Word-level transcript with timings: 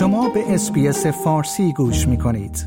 شما 0.00 0.28
به 0.28 0.54
اسپیس 0.54 1.06
فارسی 1.06 1.72
گوش 1.72 2.08
می 2.08 2.18
کنید. 2.18 2.66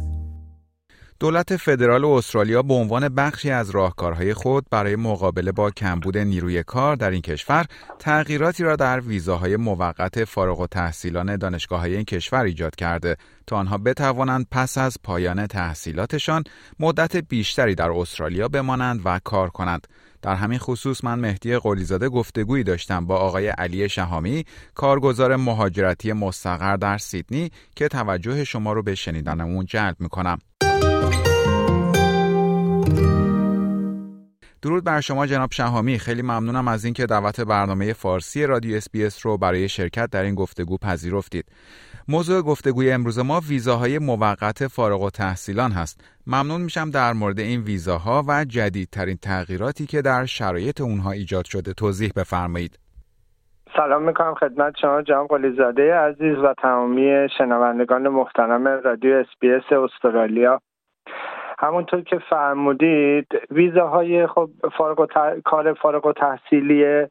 دولت 1.20 1.58
فدرال 1.58 2.06
استرالیا 2.06 2.62
به 2.62 2.74
عنوان 2.74 3.10
بخشی 3.10 3.52
از 3.52 3.70
راهکارهای 3.70 4.34
خود 4.34 4.66
برای 4.72 4.96
مقابله 4.96 5.52
با 5.52 5.72
کمبود 5.72 6.18
نیروی 6.18 6.64
کار 6.64 6.96
در 6.96 7.12
این 7.12 7.22
کشور 7.22 7.66
تغییراتی 8.00 8.64
را 8.64 8.76
در 8.76 9.00
ویزاهای 9.00 9.58
موقت 9.58 10.24
فارغ 10.24 10.60
و 10.60 10.68
تحصیلان 10.68 11.38
دانشگاه 11.38 11.80
های 11.80 11.96
این 11.96 12.06
کشور 12.06 12.44
ایجاد 12.44 12.76
کرده 12.76 13.18
تا 13.48 13.58
آنها 13.58 13.78
بتوانند 13.78 14.48
پس 14.52 14.78
از 14.78 14.98
پایان 15.04 15.48
تحصیلاتشان 15.48 16.44
مدت 16.80 17.16
بیشتری 17.16 17.76
در 17.76 17.92
استرالیا 17.92 18.48
بمانند 18.48 19.02
و 19.06 19.20
کار 19.24 19.50
کنند. 19.50 19.88
در 20.24 20.36
همین 20.36 20.60
خصوص 20.60 21.04
من 21.04 21.20
مهدی 21.20 21.58
قلیزاده 21.58 22.10
گفتگویی 22.10 22.64
داشتم 22.64 23.06
با 23.06 23.18
آقای 23.18 23.48
علی 23.48 23.90
شهامی 23.90 24.46
کارگزار 24.76 25.36
مهاجرتی 25.36 26.14
مستقر 26.14 26.76
در 26.76 26.98
سیدنی 26.98 27.52
که 27.76 27.88
توجه 27.88 28.44
شما 28.44 28.74
رو 28.74 28.84
به 28.84 28.96
شنیدن 28.96 29.42
اون 29.42 29.66
جلب 29.66 29.96
می‌کنم. 30.00 30.40
درود 34.64 34.84
بر 34.84 35.02
شما 35.02 35.26
جناب 35.26 35.52
شهامی 35.52 36.00
خیلی 36.00 36.22
ممنونم 36.22 36.68
از 36.68 36.86
اینکه 36.86 37.06
دعوت 37.06 37.42
برنامه 37.42 37.94
فارسی 37.94 38.46
رادیو 38.46 38.80
اس 38.94 39.26
رو 39.26 39.38
برای 39.38 39.70
شرکت 39.70 40.10
در 40.12 40.24
این 40.24 40.36
گفتگو 40.36 40.78
پذیرفتید. 40.78 41.46
موضوع 42.08 42.42
گفتگوی 42.42 42.92
امروز 42.92 43.20
ما 43.20 43.42
ویزاهای 43.50 44.00
موقت 44.00 44.68
فارغ 44.68 45.02
و 45.02 45.10
تحصیلان 45.10 45.72
هست. 45.72 46.22
ممنون 46.28 46.62
میشم 46.62 46.90
در 46.90 47.14
مورد 47.14 47.40
این 47.40 47.62
ویزاها 47.62 48.24
و 48.28 48.46
جدیدترین 48.46 49.18
تغییراتی 49.18 49.86
که 49.86 50.02
در 50.02 50.26
شرایط 50.26 50.82
اونها 50.82 51.12
ایجاد 51.12 51.46
شده 51.46 51.74
توضیح 51.74 52.12
بفرمایید. 52.16 52.80
سلام 53.78 54.04
می‌کنم 54.04 54.34
خدمت 54.34 54.74
شما 54.82 55.02
جناب 55.02 55.28
قلیزاده 55.28 55.94
عزیز 55.94 56.38
و 56.38 56.54
تمامی 56.62 57.28
شنوندگان 57.38 58.08
محترم 58.08 58.68
رادیو 58.68 59.14
اس 59.14 59.72
استرالیا 59.72 60.60
همونطور 61.64 62.02
که 62.02 62.20
فرمودید 62.30 63.28
ویزاهای 63.52 64.28
خب 64.28 64.50
فارغ 64.78 65.10
کار 65.46 65.74
فارغ 65.74 66.06
و 66.06 66.14
تحصیلی 66.14 67.08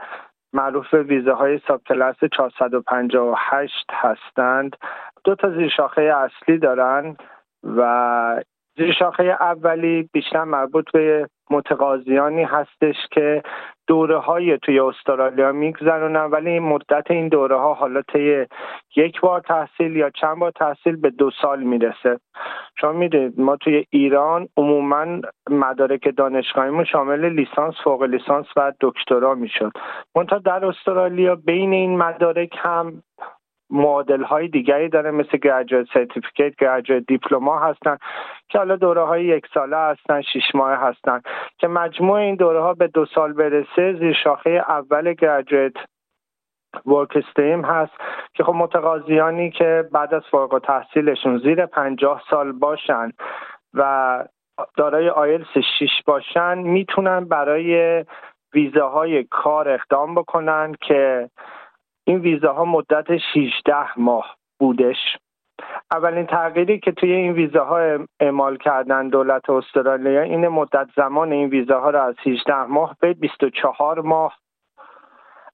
معروف 0.53 0.91
به 0.91 1.03
ویزاهای 1.03 1.61
ساب 1.69 1.83
کلاس 1.89 2.17
458 2.37 3.87
هستند. 3.91 4.77
دو 5.25 5.35
تا 5.35 5.51
زیرشاخه 5.51 6.03
اصلی 6.03 6.59
دارن 6.59 7.17
و 7.65 8.43
زیرشاخه 8.77 9.23
اولی 9.41 10.09
بیشتر 10.13 10.45
مربوط 10.45 10.93
به 10.93 11.29
متقاضیانی 11.53 12.43
هستش 12.43 12.97
که 13.11 13.43
دوره 13.87 14.19
های 14.19 14.59
توی 14.59 14.81
استرالیا 14.81 15.53
میگذرونن 15.53 16.25
ولی 16.25 16.51
این 16.51 16.63
مدت 16.63 17.11
این 17.11 17.29
دوره 17.29 17.57
ها 17.57 17.75
حالا 17.75 18.03
طی 18.03 18.47
یک 18.97 19.21
بار 19.21 19.41
تحصیل 19.41 19.97
یا 19.97 20.11
چند 20.11 20.39
بار 20.39 20.51
تحصیل 20.51 20.97
به 20.97 21.11
دو 21.11 21.31
سال 21.43 21.63
می‌رسه. 21.63 22.19
شما 22.81 22.93
می‌دونید 22.93 23.41
ما 23.41 23.57
توی 23.57 23.87
ایران 23.91 24.49
عموما 24.57 25.07
مدارک 25.51 26.17
دانشگاهیمون 26.17 26.85
شامل 26.85 27.29
لیسانس 27.29 27.75
فوق 27.85 28.03
لیسانس 28.03 28.47
و 28.57 28.73
دکترا 28.81 29.35
می‌شد. 29.35 29.73
منتها 30.17 30.39
در 30.39 30.67
استرالیا 30.67 31.35
بین 31.35 31.73
این 31.73 31.97
مدارک 31.97 32.55
هم 32.59 33.03
معادل 33.73 34.23
های 34.23 34.49
دیگری 34.49 34.89
داره 34.89 35.11
مثل 35.11 35.39
گرجویت 35.39 35.87
سرتیفیکیت 35.95 36.57
گرجویت 36.57 37.07
دیپلما 37.07 37.59
هستن 37.59 37.97
که 38.49 38.59
حالا 38.59 38.77
دوره 38.77 39.05
های 39.05 39.25
یک 39.25 39.47
ساله 39.55 39.77
هستن 39.77 40.23
شش 40.23 40.55
ماه 40.55 40.71
هستن 40.71 41.21
که 41.59 41.69
مجموع 41.69 42.19
این 42.19 42.35
دوره 42.35 42.61
ها 42.61 42.75
به 42.75 42.87
دو 42.87 43.07
سال 43.07 43.33
برسه 43.33 43.93
زیر 43.93 44.13
شاخه 44.13 44.51
اول 44.51 45.13
گرجویت 45.13 45.73
ورک 46.87 47.17
استریم 47.17 47.65
هست 47.65 47.93
که 48.35 48.45
خب 48.45 48.55
متقاضیانی 48.55 49.51
که 49.51 49.89
بعد 49.93 50.15
از 50.15 50.23
فارغ 50.31 50.59
تحصیلشون 50.59 51.39
زیر 51.39 51.67
پنجاه 51.67 52.23
سال 52.31 52.53
باشن 52.53 53.13
و 53.75 54.25
دارای 54.77 55.09
آیلس 55.09 55.59
6 55.79 55.89
باشن 56.07 56.59
می‌تونن 56.59 57.25
برای 57.25 58.05
ویزاهای 58.55 59.25
کار 59.25 59.69
اقدام 59.69 60.15
بکنن 60.15 60.75
که 60.81 61.31
این 62.05 62.19
ویزاها 62.19 62.65
مدت 62.65 63.17
16 63.35 63.99
ماه 64.01 64.37
بودش. 64.61 65.17
اولین 65.93 66.27
تغییری 66.27 66.79
که 66.79 66.93
توی 66.93 67.13
این 67.13 67.33
ویزاها 67.33 67.99
اعمال 68.21 68.57
کردن 68.57 69.09
دولت 69.09 69.51
استرالیا 69.51 70.23
این 70.23 70.49
مدت 70.49 70.89
زمان 70.97 71.33
این 71.33 71.49
ویزاها 71.49 71.91
را 71.91 72.05
از 72.05 72.15
18 72.27 72.65
ماه 72.65 72.97
به 73.01 73.13
24 73.13 74.01
ماه 74.01 74.39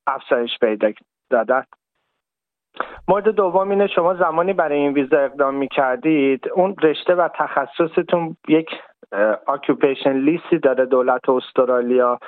افزایش 0.06 0.58
پیدا 0.60 0.92
دادن 1.30 1.64
مورد 3.08 3.28
دوم 3.28 3.70
اینه 3.70 3.86
شما 3.86 4.14
زمانی 4.14 4.52
برای 4.52 4.78
این 4.78 4.92
ویزا 4.92 5.18
اقدام 5.18 5.54
می 5.54 5.68
کردید 5.68 6.48
اون 6.54 6.76
رشته 6.82 7.14
و 7.14 7.28
تخصصتون 7.34 8.36
یک 8.48 8.68
occupation 9.48 10.12
list 10.12 10.49
ی 10.49 10.58
داره 10.58 10.86
دولت 10.86 11.28
استرالیا. 11.28 12.18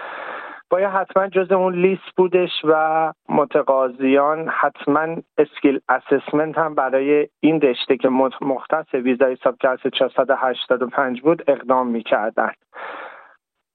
باید 0.70 0.90
حتما 0.90 1.26
جز 1.26 1.52
اون 1.52 1.74
لیست 1.74 2.16
بودش 2.16 2.50
و 2.64 3.12
متقاضیان 3.28 4.48
حتما 4.48 5.16
skill 5.38 5.80
assessment 5.88 6.58
هم 6.58 6.74
برای 6.74 7.28
این 7.40 7.60
رشته 7.60 7.96
که 7.96 8.08
مختص 8.40 8.94
ویزای 8.94 9.36
subclass 9.44 9.80
485 9.86 11.22
بود 11.22 11.42
اقدام 11.48 11.86
می‌کردن. 11.86 12.50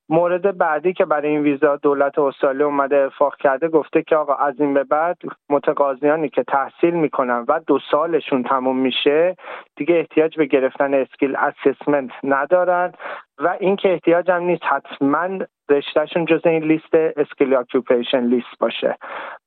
مورد 0.09 0.57
بعدی 0.57 0.93
که 0.93 1.05
برای 1.05 1.29
این 1.29 1.41
ویزا 1.41 1.75
دولت 1.75 2.19
استرالیا 2.19 2.65
اومده 2.65 2.95
ارفاق 2.95 3.35
کرده 3.35 3.67
گفته 3.67 4.03
که 4.03 4.15
آقا 4.15 4.33
از 4.33 4.59
این 4.59 4.73
به 4.73 4.83
بعد 4.83 5.17
متقاضیانی 5.49 6.29
که 6.29 6.43
تحصیل 6.43 6.93
می‌کنن 6.93 7.45
و 7.47 7.59
دو 7.67 7.79
سالشون 7.91 8.43
تموم 8.43 8.77
میشه 8.77 9.35
دیگه 9.75 9.95
احتیاج 9.95 10.37
به 10.37 10.45
گرفتن 10.45 10.93
skill 10.93 11.35
assessment 11.35 12.11
ندارن 12.23 12.93
و 13.37 13.57
این 13.59 13.75
که 13.75 13.93
احتیاج 13.93 14.31
هم 14.31 14.43
نیست 14.43 14.63
حتما 14.63 15.39
رشتهشون 15.69 16.25
جز 16.25 16.41
این 16.45 16.63
لیست 16.63 16.95
skill 16.95 17.55
occupation 17.55 18.23
list 18.23 18.59
باشه. 18.59 18.97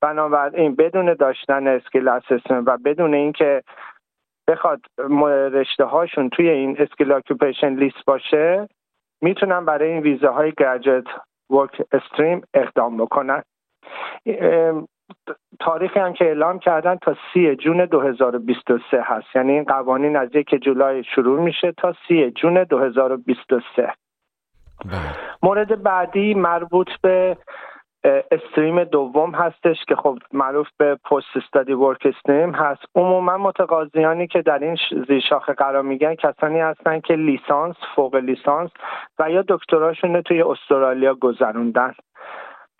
بنابراین 0.01 0.75
بدون 0.75 1.13
داشتن 1.13 1.67
skill 1.67 2.07
assessment 2.07 2.63
و 2.67 2.77
بدون 2.77 3.13
اینکه 3.13 3.63
بخواد 4.47 4.81
رشته 5.53 5.83
هاشون 5.83 6.29
توی 6.29 6.49
این 6.49 6.75
skill 6.79 7.11
occupation 7.11 7.73
list 7.73 8.05
باشه 8.07 8.67
می‌تونن 9.21 9.65
برای 9.65 9.91
این 9.91 10.01
ویزاهای 10.01 10.53
گرجت 10.57 11.07
ورک 11.49 11.81
استریم 11.91 12.41
اقدام 12.53 12.97
بکنن. 12.97 13.43
تاریخی 15.59 15.99
هم 15.99 16.13
که 16.13 16.25
اعلام 16.25 16.59
کردن 16.59 16.95
تا 16.95 17.15
سی 17.33 17.55
جون 17.55 17.85
2023 17.85 19.01
هست. 19.01 19.35
یعنی 19.35 19.51
این 19.51 19.63
قوانین 19.63 20.15
از 20.15 20.35
یک 20.35 20.55
جولای 20.55 21.03
شروع 21.03 21.41
میشه 21.41 21.71
تا 21.71 21.93
سی 22.07 22.31
جون 22.31 22.63
2023 22.63 23.81
بله. 23.81 24.08
مورد 25.43 25.83
بعدی 25.83 26.33
مربوط 26.33 26.89
به 27.01 27.37
استریم 28.31 28.83
دوم 28.83 29.31
هستش 29.31 29.77
که 29.87 29.95
خب 29.95 30.17
معروف 30.33 30.67
به 30.77 30.95
پست 30.95 31.27
استادی 31.35 31.73
ورک 31.73 32.05
استریم 32.05 32.51
هست. 32.51 32.81
عموما 32.95 33.37
متقاضیانی 33.37 34.27
که 34.27 34.41
در 34.41 34.59
این 34.59 34.77
زیرشاخه 35.07 35.53
قرار 35.53 35.83
می‌گیرن 35.83 36.15
کسانی 36.15 36.59
هستن 36.59 36.99
که 36.99 37.13
لیسانس 37.13 37.75
فوق 37.95 38.15
لیسانس 38.15 38.71
و 39.19 39.31
یا 39.31 39.43
دکتراشون 39.47 40.15
رو 40.15 40.21
توی 40.21 40.41
استرالیا 40.41 41.13
گذروندن. 41.13 41.93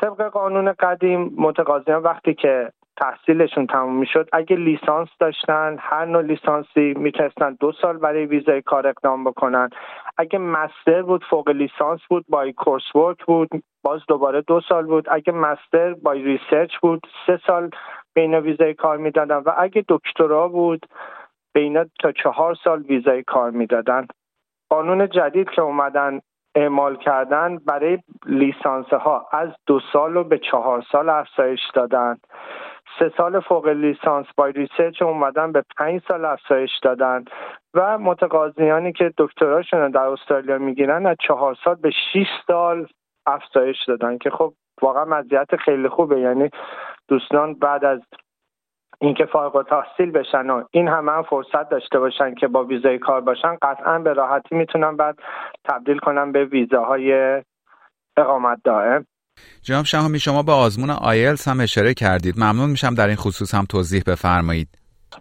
طبق 0.01 0.21
قانون 0.21 0.73
قدیم 0.79 1.33
متقاضیان 1.37 2.01
وقتی 2.01 2.33
که 2.33 2.71
تحصیلشون 2.99 3.67
تموم 3.67 3.95
می‌شد. 3.95 4.29
اگه 4.33 4.55
لیسانس 4.55 5.09
داشتن 5.19 5.75
هر 5.79 6.05
نوع 6.05 6.21
لیسانسی 6.21 6.93
می‌تونستن 6.97 7.57
دو 7.59 7.71
سال 7.71 7.97
برای 7.97 8.25
ویزای 8.25 8.61
کار 8.61 8.87
اقدام 8.87 9.23
بکنن. 9.23 9.69
اگه 10.17 10.39
master 10.39 11.01
بود 11.01 11.23
فوق 11.29 11.49
لیسانس 11.49 12.01
بود 12.09 12.25
by 12.29 12.53
coursework 12.53 13.25
بود 13.25 13.49
باز 13.83 14.01
دوباره 14.07 14.41
دو 14.41 14.61
سال 14.61 14.85
بود. 14.85 15.07
اگه 15.11 15.33
master 15.33 15.93
by 15.93 16.23
research 16.23 16.77
بود 16.77 17.07
سه 17.27 17.39
سال 17.47 17.69
بین 18.15 18.33
ویزای 18.35 18.73
کار 18.73 18.97
می‌دادن. 18.97 19.37
و 19.37 19.51
اگه 19.57 19.85
دکترا 19.89 20.47
بود 20.47 20.85
بین 21.53 21.89
تا 21.99 22.11
چهار 22.11 22.55
سال 22.63 22.81
ویزای 22.81 23.23
کار 23.23 23.51
می‌دادن. 23.51 24.07
قانون 24.69 25.09
جدید 25.09 25.49
که 25.49 25.61
اومدن 25.61 26.19
اعمال 26.55 26.95
کردن 26.95 27.57
برای 27.57 27.97
لیسانس 28.25 28.85
ها 28.85 29.27
از 29.31 29.49
دو 29.65 29.79
سال 29.93 30.13
رو 30.13 30.23
به 30.23 30.37
چهار 30.37 30.83
سال 30.91 31.09
افزایش 31.09 31.59
دادن. 31.73 32.17
سه 32.99 33.11
سال 33.17 33.39
فوق 33.39 33.67
لیسانس 33.67 34.27
by 34.37 34.51
research 34.51 35.01
اومدن 35.01 35.51
به 35.51 35.63
پنج 35.77 36.01
سال 36.07 36.25
افزایش 36.25 36.71
دادن 36.83 37.25
و 37.73 37.97
متقاضیانی 37.97 38.93
که 38.93 39.13
دکتراشون 39.17 39.91
در 39.91 40.01
استرالیا 40.01 40.57
می‌گیرن 40.57 41.05
از 41.05 41.17
چهار 41.27 41.57
سال 41.63 41.75
به 41.75 41.91
6 42.13 42.27
سال 42.47 42.87
افزایش 43.25 43.77
دادن 43.87 44.17
که 44.17 44.29
خب 44.29 44.53
واقعا 44.81 45.05
مزیت 45.05 45.55
خیلی 45.55 45.89
خوبه. 45.89 46.19
یعنی 46.19 46.49
دوستان 47.07 47.53
بعد 47.53 47.85
از 47.85 48.01
اینکه 49.01 49.25
فارغ 49.25 49.67
تحصیل 49.67 50.11
بشن 50.11 50.49
و 50.49 50.63
این 50.71 50.87
همه 50.87 51.11
هم 51.11 51.23
فرصت 51.23 51.69
داشته 51.69 51.99
باشن 51.99 52.35
که 52.35 52.47
با 52.47 52.63
ویزای 52.63 52.99
کار 52.99 53.21
باشن 53.21 53.57
قطعا 53.61 53.99
به 53.99 54.13
راحتی 54.13 54.55
می‌تونن 54.55 54.95
بعد 54.95 55.19
تبدیل 55.63 55.97
کنن 55.97 56.31
به 56.31 56.45
ویزاهای 56.45 57.41
اقامت 58.17 58.59
دائم. 58.63 59.05
جناب 59.61 59.85
شهامی 59.85 60.19
شما 60.19 60.43
به 60.43 60.51
آزمون 60.51 60.89
آیلز 60.89 61.47
هم 61.47 61.59
اشاره 61.59 61.93
کردید. 61.93 62.35
ممنون 62.37 62.69
میشم 62.69 62.93
در 62.93 63.07
این 63.07 63.15
خصوص 63.15 63.55
هم 63.55 63.65
توضیح 63.65 64.03
بفرمایید. 64.07 64.67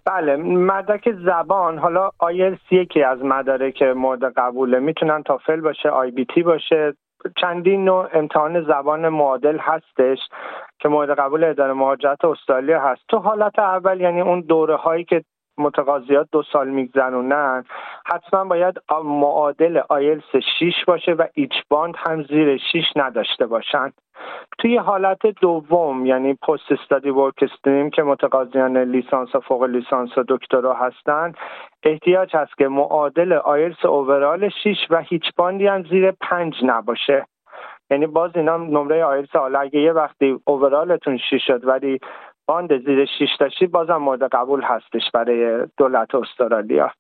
بله 0.05 0.37
مدرک 0.37 1.09
زبان 1.25 1.79
حالا 1.79 2.11
آیلس 2.19 2.59
یکی 2.71 3.03
از 3.03 3.19
مدارک 3.23 3.83
مورد 3.83 4.25
قبوله. 4.37 4.79
می‌تونن 4.79 5.23
تافل 5.23 5.61
باشه 5.61 5.89
آی 5.89 6.11
بی 6.11 6.27
تی 6.35 6.43
باشه. 6.43 6.95
چندین 7.41 7.85
نوع 7.85 8.09
امتحان 8.13 8.65
زبان 8.65 9.09
معادل 9.09 9.59
هستش 9.61 10.19
که 10.81 10.89
مورد 10.89 11.19
قبول 11.19 11.45
اداره 11.45 11.73
مهاجرت 11.73 12.25
استرالیا 12.25 12.81
هست. 12.81 13.01
تو 13.09 13.19
حالت 13.19 13.59
اول 13.59 14.01
یعنی 14.01 14.21
اون 14.21 14.41
دوره 14.41 14.77
هایی 14.77 15.05
که 15.05 15.25
متقاضیات 15.61 16.29
دو 16.33 16.43
سال 16.53 16.69
میگذرونن. 16.69 17.65
حتما 18.07 18.45
باید 18.45 18.75
معادل 19.05 19.81
آیلس 19.89 20.37
6 20.61 20.85
باشه 20.87 21.13
و 21.13 21.27
ایچ 21.35 21.53
باند 21.69 21.95
هم 21.97 22.23
زیر 22.23 22.57
6 22.73 22.85
نداشته 22.97 23.47
باشن. 23.47 23.93
توی 24.59 24.77
حالت 24.77 25.27
دوم 25.27 26.07
یعنی 26.07 26.35
پست 26.35 26.73
استادی 26.73 27.11
ورک 27.11 27.43
استریم 27.43 27.91
که 27.91 28.03
متقاضیان 28.03 28.79
لیسانس 28.79 29.35
و 29.35 29.41
فوق 29.41 29.63
لیسانس 29.63 30.19
و 30.19 30.25
دکترا 30.29 30.75
هستند 30.75 31.37
احتیاج 31.83 32.37
هست 32.37 32.59
که 32.59 32.69
معادل 32.69 33.33
آیلس 33.33 33.85
اوورال 33.85 34.49
6 34.49 34.77
و 34.91 35.01
هیچ 35.01 35.25
باندی 35.37 35.67
هم 35.67 35.83
زیر 35.83 36.11
5 36.11 36.55
نباشه. 36.63 37.27
یعنی 37.91 38.07
باز 38.07 38.31
اینا 38.35 38.57
نمره 38.57 39.05
آیلس 39.05 39.37
حالا 39.37 39.59
اگه 39.59 39.81
یه 39.81 39.93
وقتی 39.93 40.41
اوورالتون 40.45 41.17
6 41.17 41.47
شد 41.47 41.67
ولی 41.67 41.99
باند 42.49 42.85
زیر 42.85 43.05
6 43.05 43.29
داشتی 43.41 43.67
بازم 43.67 43.97
مورد 43.97 44.23
قبول 44.23 44.63
هستش 44.63 45.03
برای 45.15 45.67
دولت 45.77 46.15
استرالیا. 46.15 46.91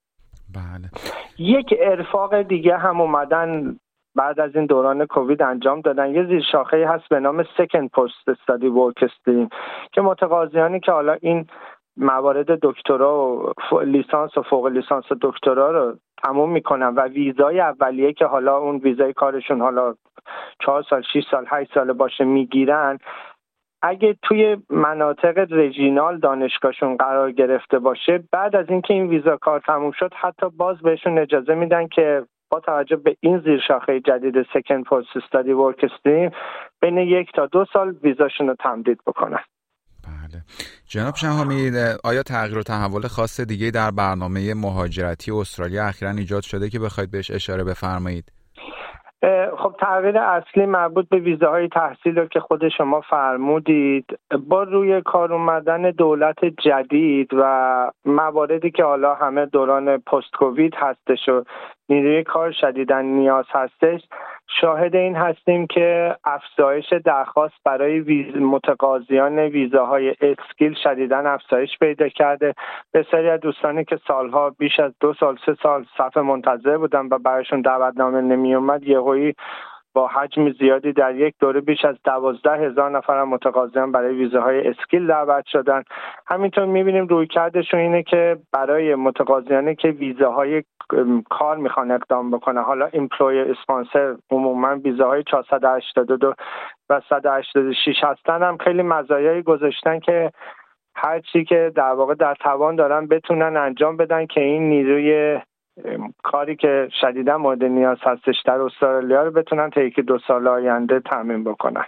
بله. 0.55 0.91
یک 1.39 1.75
ارفاق 1.81 2.43
دیگه 2.43 2.77
هم 2.77 3.01
اومدن 3.01 3.77
بعد 4.15 4.41
از 4.41 4.57
این 4.57 4.67
دوران 4.67 5.07
کووید 5.07 5.43
انجام 5.43 5.81
دادن. 5.81 6.15
یه 6.15 6.25
زیر 6.25 6.43
شاخه 6.53 6.89
هست 6.89 7.09
به 7.09 7.21
نام 7.21 7.45
سکند 7.59 7.91
پست 7.91 8.29
استادی 8.29 8.67
ورک 8.67 9.03
استریم 9.03 9.49
که 9.93 10.01
متقاضیانی 10.01 10.81
که 10.81 10.93
حالا 10.93 11.17
این 11.21 11.47
موارد 11.97 12.47
دکترا 12.63 13.17
و 13.73 13.79
لیسانس 13.81 14.39
و 14.39 14.43
فوق 14.43 14.67
لیسانس 14.67 15.13
و 15.13 15.17
دکترا 15.23 15.71
رو 15.71 15.97
تموم 16.25 16.51
می‌کنن 16.51 16.87
و 16.87 17.01
ویزای 17.01 17.61
اولیه 17.61 18.13
که 18.13 18.27
حالا 18.27 18.59
اون 18.59 18.77
ویزای 18.77 19.13
کارشون 19.13 19.61
حالا 19.61 19.95
چهار 20.65 20.83
سال 20.91 21.03
6 21.13 21.25
سال 21.31 21.45
8 21.49 21.75
سال 21.75 21.93
باشه 21.93 22.25
می‌گیرن 22.25 22.99
اگه 23.83 24.17
توی 24.23 24.57
مناطق 24.71 25.47
رژینال 25.51 26.19
دانشگاهشون 26.19 26.97
قرار 26.97 27.33
گرفته 27.33 27.79
باشه 27.79 28.25
بعد 28.33 28.57
از 28.57 28.67
اینکه 28.69 28.95
این 28.95 29.07
ویزا 29.07 29.37
کار 29.37 29.61
تموم 29.61 29.93
شد 29.93 30.13
حتی 30.15 30.47
باز 30.57 30.79
بهشون 30.79 31.19
اجازه 31.19 31.55
میدن 31.55 31.89
که 31.89 32.23
با 32.51 32.61
توجه 32.61 32.97
به 32.97 33.17
این 33.21 33.39
زیر 33.39 33.61
شاخه 33.69 34.01
جدید 34.01 34.35
سکند 34.55 34.85
پست 34.85 35.17
استادی 35.17 35.53
ورک 35.53 35.85
استریم 35.85 36.31
بین 36.81 36.99
یک 36.99 37.33
تا 37.35 37.47
دو 37.47 37.65
سال 37.73 37.97
ویزاشون 38.03 38.49
رو 38.49 38.55
تمدید 38.55 38.99
بکنن. 39.07 39.41
بله. 40.05 40.43
جناب 40.89 41.15
شهامی 41.15 41.71
آیا 42.05 42.23
تغییر 42.23 42.59
و 42.59 42.63
تحول 42.63 43.07
خاص 43.07 43.41
دیگه 43.41 43.71
در 43.71 43.91
برنامه 43.91 44.55
مهاجرتی 44.55 45.31
استرالیا 45.31 45.87
اخیرا 45.87 46.11
ایجاد 46.11 46.43
شده 46.43 46.69
که 46.69 46.79
بخواید 46.79 47.11
بهش 47.11 47.31
اشاره 47.31 47.65
بفرمایید؟ 47.65 48.38
خب 49.59 49.75
تغییر 49.79 50.19
اصلی 50.19 50.67
مربوط 50.67 51.09
به 51.09 51.17
ویزاهای 51.17 51.69
تحصیل 51.69 52.19
رو 52.19 52.27
که 52.27 52.41
خود 52.41 52.69
شما 52.69 53.01
فرمودید 53.01 54.19
با 54.49 54.63
روی 54.63 55.03
کار 55.03 55.33
اومدن 55.33 55.91
دولت 55.91 56.45
جدید 56.45 57.29
و 57.33 57.91
مواردی 58.05 58.71
که 58.71 58.85
حالا 58.85 59.15
همه 59.15 59.47
دوران 59.47 59.99
پست 59.99 60.31
کووید 60.39 60.75
هستش 60.77 61.29
و 61.29 61.45
نیروی 61.89 62.25
کار 62.25 62.53
شدیدن 62.53 63.05
نیاز 63.05 63.45
هستش. 63.51 64.01
شاهد 64.61 64.97
این 64.97 65.17
هستیم 65.17 65.67
که 65.67 66.17
افزایش 66.25 66.93
درخواست 67.05 67.55
برای 67.65 68.01
ویز 68.01 68.37
متقاضیان 68.37 69.39
ویزاهای 69.39 70.15
اسکیل 70.21 70.75
شدیدن 70.83 71.27
افزایش 71.27 71.79
پیدا 71.81 72.09
کرده. 72.09 72.55
بسیاری 72.95 73.29
از 73.29 73.41
دوستانی 73.41 73.85
که 73.85 73.99
سالها 74.07 74.51
بیش 74.51 74.81
از 74.81 74.93
دو 75.01 75.15
سال 75.15 75.39
سه 75.47 75.57
سال 75.63 75.87
صفحه 75.99 76.23
منتظر 76.23 76.77
بودن 76.77 77.09
و 77.11 77.19
برایشون 77.19 77.61
دعوتنامه 77.61 78.21
نمی 78.21 78.55
اومد 78.55 78.83
یهویی 78.83 79.35
با 79.99 80.07
حجم 80.07 80.53
زیادی 80.53 80.93
در 80.93 81.15
یک 81.15 81.35
دوره 81.41 81.61
بیش 81.61 81.85
از 81.85 81.97
دوازده 82.05 82.57
هزار 82.59 82.91
نفر 82.91 83.25
متقاضیان 83.25 83.93
برای 83.93 84.15
ویزاهای 84.15 84.69
اسکیل 84.69 85.07
دعوت 85.07 85.45
شدن. 85.47 85.83
همینطور 86.27 86.65
می‌بینیم 86.65 87.07
روی 87.07 87.27
کردشون 87.27 87.81
اینه 87.81 88.03
که 88.03 88.37
برای 88.53 88.95
متقاضیانی 88.95 89.75
که 89.75 89.89
ویزاهای 89.89 90.63
کار 91.31 91.57
می‌خوان 91.57 91.91
اقدام 91.91 92.31
بکنه 92.31 92.61
حالا 92.61 92.89
ایمپلوی 92.93 93.41
اسپانسر 93.41 94.17
عموما 94.31 94.77
ویزاهای 94.77 95.23
482 95.23 96.35
و 96.91 97.01
186 97.09 98.05
هستن 98.05 98.43
هم 98.43 98.57
خیلی 98.57 98.83
مزایایی 98.83 99.43
گذاشتن 99.43 99.99
که 99.99 100.31
هر 100.95 101.21
چی 101.21 101.45
که 101.45 101.73
در 101.75 101.93
واقع 101.93 102.15
در 102.15 102.35
توان 102.35 102.77
دارن 102.77 103.07
بتونن 103.07 103.57
انجام 103.57 103.97
بدن 103.97 104.27
که 104.27 104.41
این 104.41 104.69
نیروی 104.69 105.41
کاری 106.23 106.57
که 106.57 106.89
شدیدا 107.01 107.39
مورد 107.39 107.65
نیاز 107.65 107.99
هستش 108.03 108.35
در 108.47 108.61
استرالیا 108.61 109.23
رو 109.23 109.31
بتونن 109.31 109.71
تا 109.71 109.81
یکی 109.81 110.03
دو 110.03 110.19
سال 110.29 110.49
آینده 110.49 111.01
تعمین 111.01 111.45
بکنن. 111.45 111.85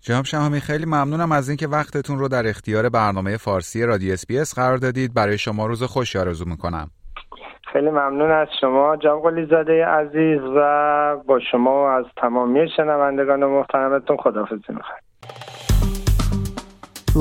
جناب 0.00 0.24
شهامی 0.24 0.60
خیلی 0.60 0.86
ممنونم 0.86 1.32
از 1.32 1.48
اینکه 1.48 1.68
وقتتون 1.68 2.18
رو 2.18 2.28
در 2.28 2.42
اختیار 2.46 2.88
برنامه 2.88 3.36
فارسی 3.36 3.86
رادیو 3.86 4.12
اس 4.12 4.54
قرار 4.54 4.76
دادید. 4.76 5.14
برای 5.14 5.38
شما 5.38 5.66
روز 5.66 5.82
خوشی 5.82 6.18
آرزو 6.18 6.44
می‌کنم. 6.48 6.90
خیلی 7.72 7.90
ممنون 7.90 8.30
از 8.30 8.48
شما 8.60 8.96
جناب 8.96 9.22
قلی 9.22 9.46
زاده 9.46 9.86
عزیز 9.86 10.40
و 10.56 11.16
با 11.26 11.40
شما 11.50 11.84
و 11.84 11.86
از 11.86 12.04
تمامی 12.16 12.68
شنوندگان 12.76 13.44
محترمتون 13.44 14.16
خداحافظی 14.16 14.62
می‌خوایم 14.68 15.02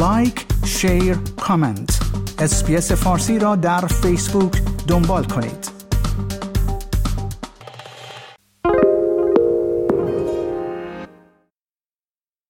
like، 0.01 0.45
share، 0.65 1.15
comment 1.47 1.99
اسپیس 2.39 3.03
فارسی 3.03 3.39
را 3.39 3.55
در 3.55 3.87
فیسبوک 4.01 4.53
دنبال 4.89 5.23
کنید. 5.23 5.78